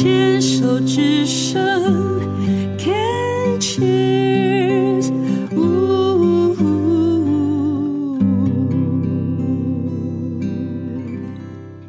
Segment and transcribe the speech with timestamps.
[0.00, 1.60] 牵手之声
[2.78, 5.10] ，Can cheers，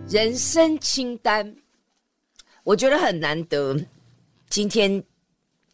[0.09, 1.55] 人生清单，
[2.63, 3.79] 我觉得很难得。
[4.49, 5.03] 今天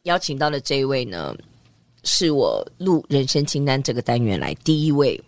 [0.04, 1.34] 邀请到的这一位呢，
[2.04, 5.24] 是我录人生清单这个单元来第一位，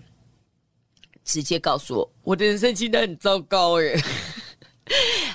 [1.23, 3.97] 直接告诉我我的人生清单很糟糕耶。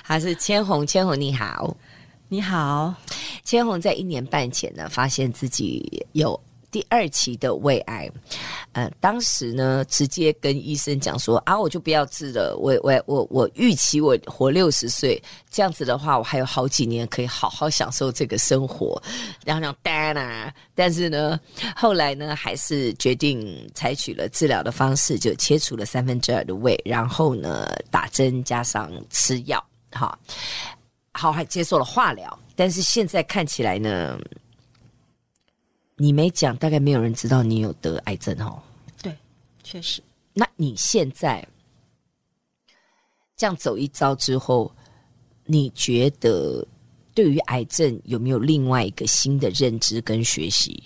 [0.03, 1.75] 他是千红，千红你好，
[2.27, 2.93] 你好。
[3.43, 6.39] 千红在一年半前呢，发现自己有
[6.71, 8.09] 第二期的胃癌，
[8.71, 15.21] 呃，当时呢，直接跟医生讲说啊，我就不要治了，我我我我预期我活六十岁，
[15.51, 19.01] 这样子的话，我还有好几年可以好好享受这个生活，
[19.45, 21.39] 然后那种单啊，但是呢，
[21.75, 30.17] 后来呢，还是决定采取了治疗的方式，就切除了三分之二的胃，然后呢，打针加上吃药，好，
[31.13, 34.19] 好还接受了化疗，但是现在看起来呢。
[35.95, 38.59] 你没讲，大概没有人知道你有得癌症哦。
[39.01, 39.15] 对，
[39.63, 40.01] 确实。
[40.33, 41.47] 那你现在
[43.37, 44.73] 这样走一遭之后，
[45.45, 46.67] 你觉得
[47.13, 50.83] 对于癌症有没有另外一个新的认知跟学习？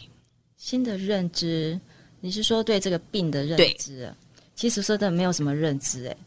[0.57, 1.79] 新的认知，
[2.19, 4.01] 你是说对这个病的认知？
[4.01, 4.13] 对
[4.55, 6.17] 其实说的没有什么认知，哎，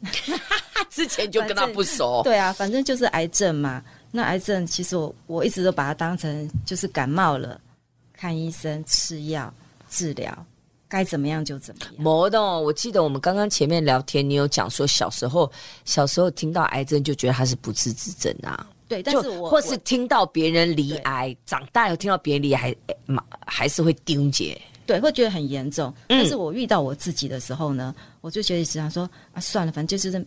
[0.91, 2.20] 之前就跟他不熟。
[2.22, 3.83] 对啊，反正就是癌症嘛。
[4.10, 7.58] 那癌症其实我我一直都把它当成就是感冒了。
[8.12, 9.50] 看医生、吃药、
[9.88, 10.46] 治疗，
[10.88, 11.94] 该怎么样就怎么样。
[11.96, 15.50] 没的，我记得我们刚刚前面聊天，你有讲说小时候，
[15.86, 18.66] 小时候听到癌症就觉得它是不治之症啊。
[18.88, 24.61] 对，但是我或是听到别人离癌，长大听到别人离癌，还还是会纠结。
[24.84, 25.94] 对，会觉得很严重。
[26.08, 30.27] 但是我遇到我自己的时候呢，嗯、我就觉得只想说啊，算了，反正就是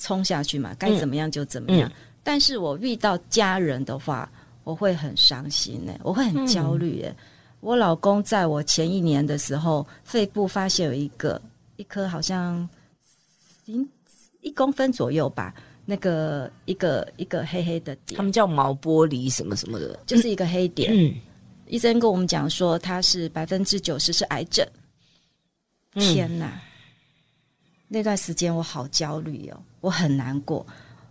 [0.00, 1.88] 冲下去嘛，该怎么样就怎么样。
[1.88, 1.92] 嗯、
[2.24, 4.28] 但是我遇到家人的话。
[4.62, 7.08] 我会很伤心呢，我会很焦虑耶。
[7.08, 7.24] 嗯、
[7.60, 11.40] 我老公在我前一年的时候，肺部发现有一个
[11.76, 12.68] 一颗好像
[13.64, 13.88] 零
[14.42, 15.54] 一公分左右吧，
[15.86, 20.92] 那个一个一个黑黑的点，他们叫毛玻璃什么什么的，就是一个黑点。
[20.94, 21.16] 嗯，
[21.66, 24.64] 医生跟我们讲说，他是百分之九十是癌症。
[25.94, 26.46] 天哪！
[26.46, 26.60] 嗯、
[27.88, 30.66] 那段时间我好焦虑哦，我很难过，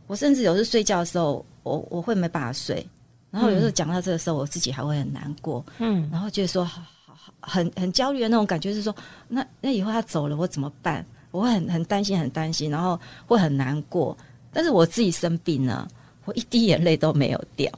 [0.08, 2.86] 我甚至有时睡觉的时候，我我会没办法睡。
[3.32, 8.96] 然后有时候讲到这个时候，我自己还会很难过，嗯，然后觉得说好好好很很焦虑的那种感觉，是说
[9.28, 11.06] 那那以后他走了，我怎么办？
[11.30, 14.18] 我会很很担心，很担心，然后会很难过。
[14.52, 15.88] 但是我自己生病了，
[16.26, 17.72] 我一滴眼泪都没有掉，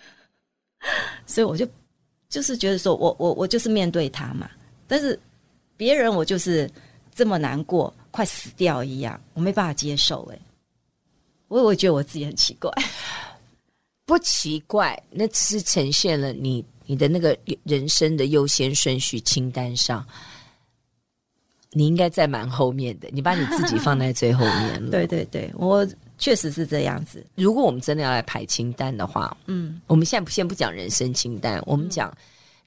[1.26, 1.68] 所以我就
[2.30, 4.50] 就是觉得说我我我就是面对他嘛。
[4.86, 5.18] 但是
[5.76, 6.70] 别人我就是
[7.14, 10.24] 这么难过，快死掉一样，我没办法接受。
[10.30, 10.40] 诶，
[11.48, 12.72] 我我觉得我自己很奇怪。
[14.06, 20.02] 不奇怪，那只是呈现了你你的那个人生的优先顺序清单上，
[21.72, 23.08] 你应该在蛮后面的。
[23.12, 24.88] 你把你自己放在最后面了。
[24.96, 27.22] 对对对，我确实是这样子。
[27.34, 32.10] 如果我们真的要来排清单的话，嗯，我们现在先不讲人生清单，我们讲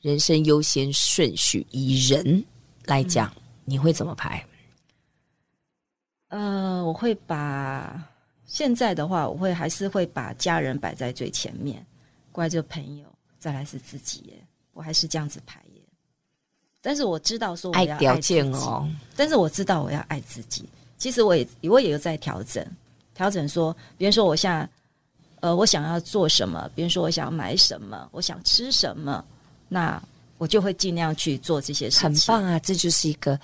[0.01, 1.65] 人生优先顺序。
[1.71, 2.45] 以人
[2.85, 4.45] 来讲，嗯，你会怎么排？
[6.29, 8.01] 呃，我会把。
[8.45, 11.85] 现在的话，我会还是会把家人摆在最前面，
[12.31, 13.05] 过来就朋友，
[13.37, 14.33] 再来是自己耶。
[14.73, 15.81] 我还是这样子排耶。
[16.81, 20.67] 但是我知道说我要爱自己哦，但是我知道我要爱自己。
[20.97, 22.65] 其实我也我也有在调整，
[23.13, 24.67] 调整说，比如说我现在，
[25.41, 29.23] 呃，我想要做什么，比如说我想要买什么，我想吃什么，
[29.67, 30.01] 那
[30.39, 32.09] 我就会尽量去做这些事情。
[32.09, 33.39] 很棒啊，这就是一个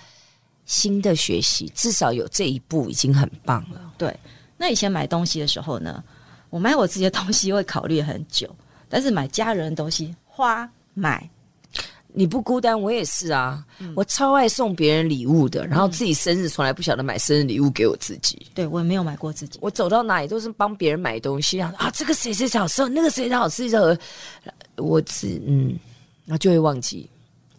[0.65, 3.93] 新的学习，至少有这一步已经很棒了。
[3.97, 4.15] 对。
[4.57, 6.03] 那以前买东西的时候呢，
[6.49, 8.49] 我买我自己的东西会考虑很久，
[8.87, 11.29] 但是买家人的东西花买，
[12.13, 24.00] 你不孤单，我也是啊，嗯、我超爱送别人礼物的，然后自己生日从来不晓得买生日礼物给我自己，对我也没有买过自己，我走到哪里都是帮别人买东西啊，啊，这个谁谁好吃，那个谁谁好吃，这
[24.77, 25.77] 我只嗯，
[26.25, 27.09] 然后就会忘记，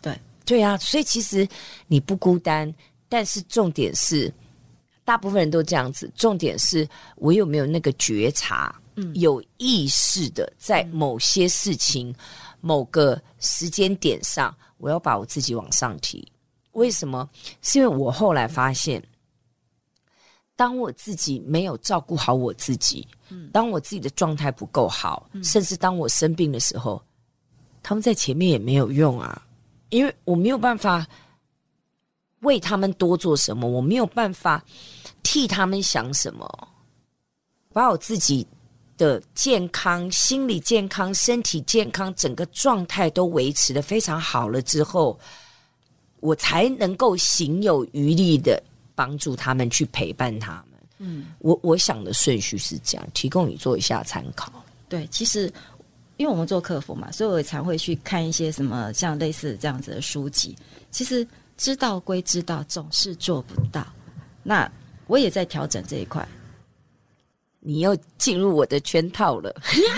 [0.00, 0.18] 对。
[0.46, 1.46] 对啊，所以其实
[1.88, 2.72] 你不孤单，
[3.08, 4.32] 但是重点是。
[5.04, 12.16] 大部分人都这样子，重点是我有没有那个觉察，嗯，有意识的在某些事情、嗯、
[12.60, 16.26] 某个时间点上，我要把我自己往上提。
[16.72, 17.30] 为什么？
[17.62, 19.00] 是因为我后来发现，
[20.56, 27.00] 当我自己没有照顾好我自己，嗯，当我自己的状态不够好，嗯、甚至当我生病的时候，
[27.80, 29.40] 他们在前面也没有用啊，
[29.90, 31.06] 因为我没有办法。
[32.46, 33.68] 为他们多做什么？
[33.68, 34.64] 我没有办法
[35.22, 36.68] 替他们想什么，
[37.74, 38.46] 把我自己
[38.96, 45.18] 的健康、心理健康、身体健康，整个状态都维持的非常好了之后，
[46.20, 48.62] 我才能够行有余力的
[48.94, 50.80] 帮助他们去陪伴他们。
[50.98, 54.50] 嗯，我我想的顺序是这样，提供你做一下参考。
[54.88, 55.52] 对，其实
[56.16, 60.56] 因为我们做客服嘛，所以我也常会去看一些什么像类似这样子的书籍。
[60.90, 63.86] 其实知道归知道，总是做不到。
[64.42, 64.70] 那
[65.06, 66.26] 我也在调整这一块。
[67.58, 69.52] 你又进入我的圈套了，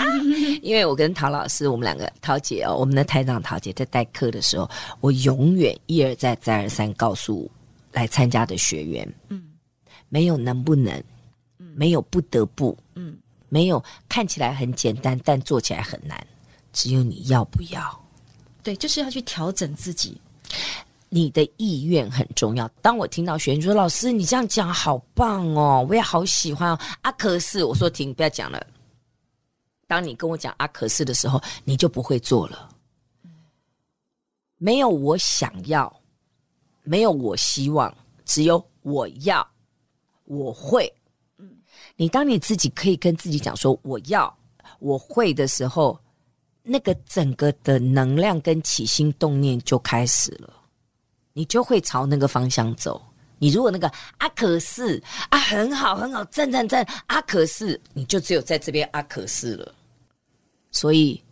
[0.63, 4.67] 因为我跟陶老师，我们两个陶姐哦，我们的台长陶姐在代课的时候，
[5.01, 7.47] 我永远一而再再而三告诉
[7.91, 9.51] 来参加的学员，嗯，
[10.07, 10.91] 没有能不能，
[11.59, 13.15] 嗯，没有不得不，嗯，
[13.49, 16.19] 没有看起来很简单但做起来很难，
[16.73, 18.03] 只有你要不要，
[18.63, 20.19] 对，就是要去调整自己。
[21.09, 22.67] 你的意愿很重要。
[22.81, 28.65] 当我听到学员说：“老师，你这样讲好棒哦，我也好喜欢哦。”啊，可是我说停，不要讲了。
[29.87, 32.69] 当你跟我讲啊，可是的时候，你就不会做了。
[34.57, 35.91] 没有我想要，
[36.83, 37.91] 没有我希望，
[38.23, 39.47] 只有我要，
[40.25, 40.93] 我会。
[41.37, 41.49] 嗯，
[41.95, 44.31] 你当你自己可以跟自己讲说我要，
[44.79, 45.97] 我会的时候，
[46.61, 50.53] 那个整个的能量跟起心动念就开始了。
[51.39, 53.01] 你就会朝那个方向走。
[53.37, 53.87] 你如果那个
[54.17, 59.73] 啊，可是啊，很好很好，赞赞赞啊，可是你就只有在这边啊，可是了。
[60.69, 61.23] 所以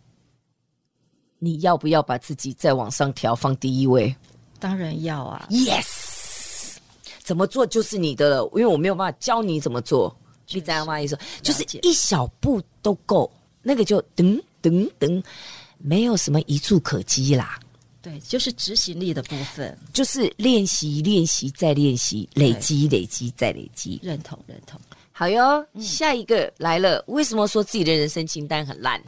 [1.38, 4.16] 你要不要把自己再往上调，放第一位？
[4.58, 6.78] 当然要啊！Yes，
[7.22, 10.16] 怎么做就是你的了，因为我没有办法教你怎么做。
[10.48, 10.98] 你知道吗？
[10.98, 15.22] 意思就是一小步都够，那个就噔噔噔，
[15.76, 17.60] 没有什么一触可及啦。
[18.08, 24.00] 对，就是执行力的部分，就是练习、练习再练习，累积、累积再累积。
[24.02, 24.80] 认同，认同。
[25.12, 27.04] 好哟，嗯、下一个来了。
[27.08, 29.02] 为什么说自己的人生清单很烂？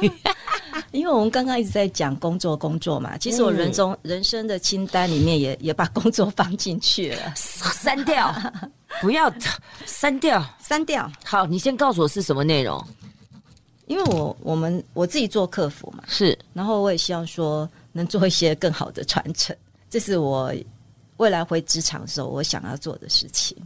[0.92, 3.16] 因为我们刚刚一直在讲工作，工作嘛。
[3.16, 8.32] 其实我人中、嗯、人生的清单里面也也把工作放进去了，删掉，
[9.00, 9.32] 不要
[9.86, 11.10] 删掉，删掉。
[11.24, 12.86] 好，你先告诉我是什么内容？
[13.86, 17.68] 因为我我们我自己做客服嘛，是，然后我也希望说。
[17.92, 19.56] 能做一些更好的传承，
[19.88, 20.54] 这是我
[21.16, 23.56] 未来回职场的时候我想要做的事情。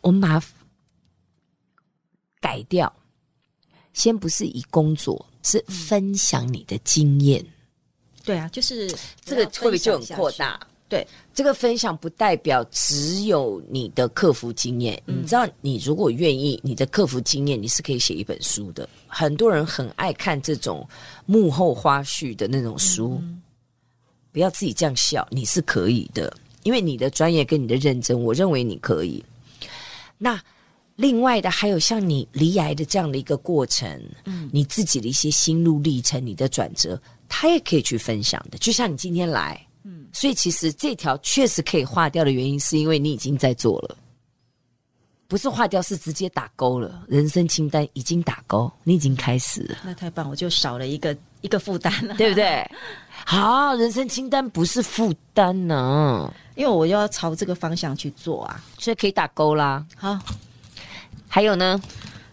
[0.00, 0.46] 我们把它
[2.40, 2.92] 改掉，
[3.92, 7.44] 先不是以工作，是分享你的经验。
[8.24, 8.92] 对啊，就是
[9.24, 10.60] 这个会不会就很扩大？
[10.92, 15.02] 对，这个分享不代表只有你的客服经验。
[15.06, 18.86] 嗯、你知道，你如果愿意，你的客服经验你是可以写一本书的。
[19.06, 20.86] 很多人很爱看这种
[21.24, 23.18] 幕后花絮的那种书。
[23.22, 23.40] 嗯、
[24.32, 26.30] 不要自己这样笑，你是可以的，
[26.62, 29.24] 因为你的专业跟你的认真，我认为你可以。
[30.18, 30.38] 那
[30.96, 37.00] 另外的还有像你离癌的这样的一个过程，嗯，你自己的一些心路历程，你的转折，
[37.30, 38.58] 他也可以去分享的。
[38.58, 39.58] 就像你今天来。
[40.12, 43.96] 嗯，所以其实这条确实可以划掉的原因，是因为你已经在做了，
[45.26, 47.04] 不是划掉，是直接打勾了。
[47.08, 52.70] 人生清单已经打勾，你已经开始了，那太棒，我就少了一个一个负担了， 对不对？
[53.24, 59.84] 好，人生清单不是负担呢，因为我要朝这个方向去做啊，所以可以打勾啦。
[59.96, 60.18] 好，
[61.28, 61.80] 还有呢，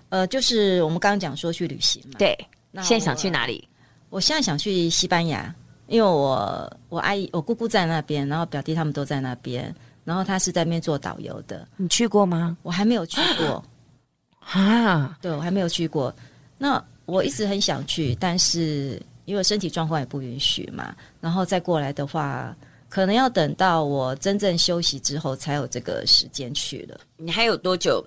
[0.09, 2.37] 呃，就是我们刚刚讲说去旅行嘛，对，
[2.71, 3.65] 那现在想去哪里？
[4.09, 5.55] 我现在想去西班牙。
[5.89, 9.73] 因为我我阿姨我姑姑在那边，然后表弟他们都在那边，
[10.05, 11.67] 然后他是在那边做导游的。
[11.77, 12.55] 你去过吗？
[12.61, 13.63] 我还没有去过
[14.39, 15.17] 啊。
[15.19, 16.13] 对，我还没有去过。
[16.57, 22.55] 那我一直很想去，但是因为身体状况也不允许嘛，然后再过来的话，
[22.87, 26.99] 可能要等到我真正休息之后才有这个时间去了。
[27.17, 28.05] 你还有多久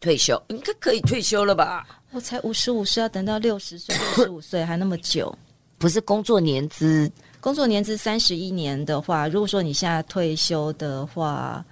[0.00, 0.40] 退休？
[0.48, 1.86] 应该可以退休了吧？
[2.10, 5.34] 我才五十五岁，要等到六十岁、六十五岁还那么久。
[5.84, 7.12] 不是工作年资，
[7.42, 11.62] 工作年资三十一年的话，如果说你现在退休的话，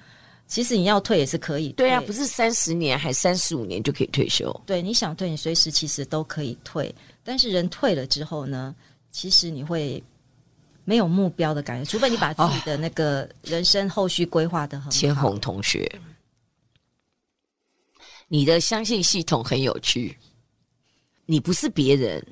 [0.46, 1.76] 其实你要退也是可以退。
[1.76, 4.54] 对啊，不是三十年还三十五年就可以退休。
[4.66, 6.94] 对，你想退，你随时其实都可以退。
[7.24, 8.74] 但是人退了之后呢，
[9.10, 10.04] 其实你会
[10.84, 14.90] 没有目标的感觉，除非你把自己的那个人生后续规划的很好。
[14.90, 15.90] 千红同学，
[18.28, 20.14] 你的相信系统很有趣，
[21.24, 22.22] 你不是别人。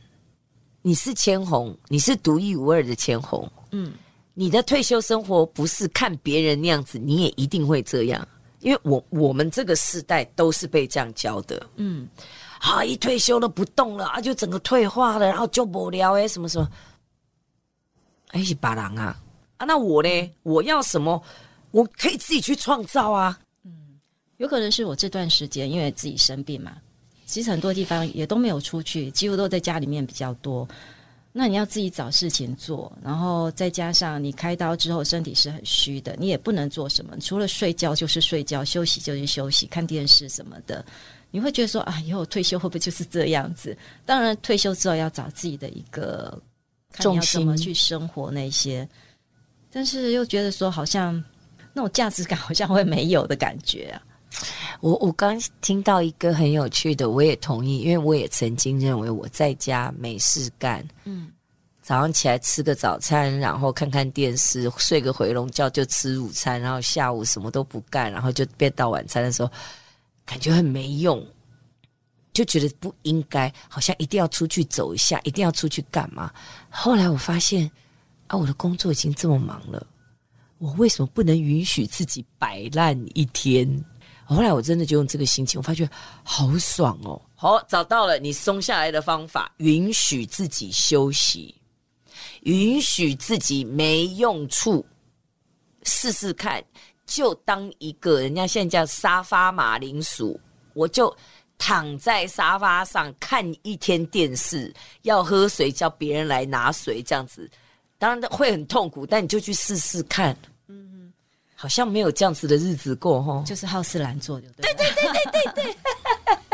[0.82, 3.50] 你是千红，你是独一无二的千红。
[3.70, 3.92] 嗯，
[4.34, 8.26] 你的退休生活不是看别人那样子，你也一定会这样。
[8.60, 11.66] 因为我我们这个世代都是被这样教的。
[11.76, 12.06] 嗯，
[12.60, 16.68] 啊，一退休了不动了啊，就整个退化了，然后就无聊哎，什么什么，
[18.28, 19.18] 哎是把人啊
[19.56, 20.30] 啊，那我呢？
[20.42, 21.22] 我要什么？
[21.70, 23.38] 我可以自己去创造啊。
[23.64, 23.98] 嗯，
[24.38, 26.72] 有可能是我这段时间因为自己生病嘛，
[27.30, 30.66] 其实很多地方也都没有出去，几乎都在家里面比较多。
[31.32, 40.84] 那你要自己找事情做，然后再加上你开刀之后身体是很虚的，你也不能做什么，除了睡觉就是睡觉，休息就是休息，看电视什么的。
[41.30, 43.78] 你会觉得说啊，以后退休会不会就是这样子？
[44.04, 46.36] 当然，退休之后要找自己的一个
[46.94, 48.88] 重心，怎么去生活那些，
[49.70, 51.14] 但是又觉得说好像
[51.72, 54.02] 那种价值感好像会没有的感觉啊。
[54.80, 61.30] 我我刚听到一个很有趣的，我也同意，因为我也曾经认为我在家没事干，嗯，
[61.82, 69.50] 早上起来吃个早餐，然后看看电视，睡个回笼觉就吃午餐，然后下午什么都不干，然后就变到晚餐的时候，
[70.24, 71.22] 感觉很没用，
[72.32, 76.32] 就觉得不应该，好像一定要出去走一下，一定要出去干嘛。
[76.70, 77.70] 后来我发现
[78.28, 79.84] 啊，我的工作已经这么忙了，
[80.58, 83.84] 我为什么不能允许自己摆烂一天？
[84.36, 85.88] 后来我真的就用这个心情，我发觉
[86.22, 87.20] 好爽哦！
[87.34, 91.54] 好，找到了你松下来的方法，允许自己休息，
[92.42, 94.86] 允许自己没用处，
[95.82, 96.62] 试试看，
[97.06, 100.38] 就当一个人家现在叫沙发马铃薯，
[100.74, 101.14] 我就
[101.58, 104.72] 躺在沙发上看一天电视，
[105.02, 107.50] 要喝水叫别人来拿水，这样子，
[107.98, 110.36] 当然会很痛苦，但你就去试试看。
[111.60, 115.76] 好像没有这样子的日子过哈，就是好吃懒做，对对对对对对，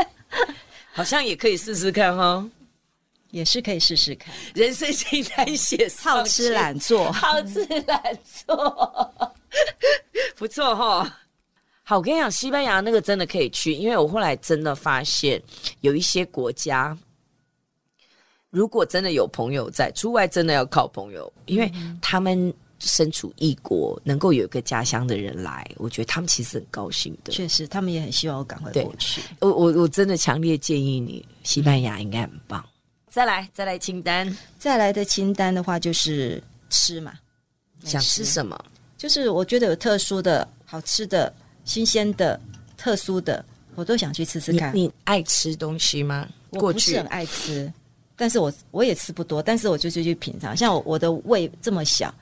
[0.90, 2.44] 好像也可以试试看哈，
[3.30, 4.34] 也是可以试试看。
[4.52, 9.32] 人生清单写好吃懒做，好吃懒做，
[10.34, 11.18] 不错哈。
[11.84, 15.40] 好，我跟你讲，西班牙那个真的可以去，因为我后来真的发现
[15.82, 16.98] 有一些国家，
[18.50, 21.72] 如果真的有朋友在，出外真的要靠朋友，因为
[22.02, 22.52] 他们。
[22.78, 27.32] 身处异国，能够有一个家乡的人来，我觉得他们其实很高兴的。
[27.32, 29.22] 确实，他们也很希望我赶快过去。
[29.40, 32.62] 我我我真的强烈建议你，西班牙应该很棒。
[32.66, 32.70] 嗯、
[33.10, 37.14] 再来，再来清单，再来的清单的话就是吃嘛，
[37.82, 38.62] 想吃什么？
[38.98, 41.32] 就是我觉得有特殊的、好吃的、
[41.64, 42.38] 新鲜的、
[42.76, 43.42] 特殊的，
[43.74, 44.74] 我都想去吃吃看。
[44.74, 46.28] 你，你爱吃东西吗？
[46.50, 47.72] 我不是很爱吃，
[48.16, 50.54] 但是我我也吃不多，但是我就就去品尝。
[50.54, 52.14] 像我我的胃这么小。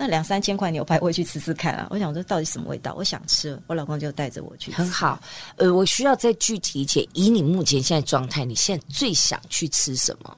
[0.00, 1.86] 那两三千块牛排，我也去吃吃看啊！
[1.90, 2.94] 我想说，到底什么味道？
[2.94, 4.78] 我想吃，我老公就带着我去吃。
[4.78, 5.22] 很好，
[5.56, 7.06] 呃，我需要再具体一些。
[7.12, 10.34] 以你目前现在状态，你现在最想去吃什么？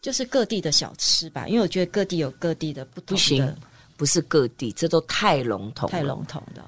[0.00, 3.12] 就是各地的小吃吧，因为我觉得各地有各地的不同的。
[3.12, 3.56] 不行，
[3.98, 6.64] 不是各地，这都太笼统，太笼统的。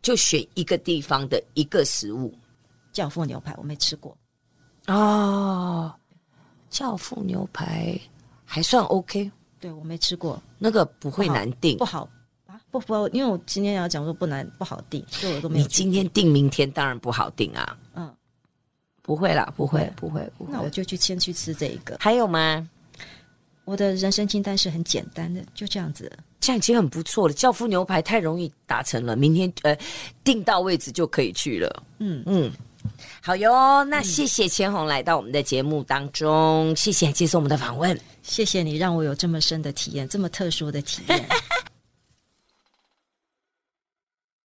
[0.00, 2.34] 就选一个地方的一个食物。
[2.90, 4.16] 教父牛排我没吃过。
[4.86, 5.94] 哦，
[6.70, 8.00] 教父牛排
[8.46, 9.30] 还算 OK。
[9.64, 12.06] 对，我没吃过，那个不会难定，不好
[12.46, 15.62] 啊，不不，因为我今天要讲说不难不好定，所以我都没有。
[15.62, 17.74] 你今天定，明天当然不好定啊。
[17.94, 18.14] 嗯，
[19.00, 20.52] 不会啦，不会，不会，不会。
[20.52, 21.96] 那我就去先去吃这一个。
[21.98, 22.68] 还有吗？
[23.64, 27.32] 我的人生清单是很简单的，就这样子，这样已经很不错了。
[27.32, 29.74] 教父牛排太容易达成了，明天呃
[30.22, 31.82] 定到位置就可以去了。
[32.00, 32.52] 嗯嗯。
[33.20, 41.24] 好哟，那谢谢千红来到我们的节目当中，嗯、谢谢接受我们的访问，谢谢你让我有这么深的体验，这么特殊的体验。